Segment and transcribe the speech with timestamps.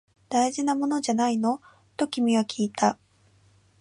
[0.29, 1.61] 大事なものじゃないの？
[1.95, 2.97] と君はきいた